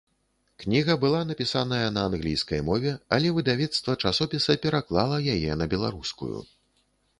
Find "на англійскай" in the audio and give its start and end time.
1.97-2.63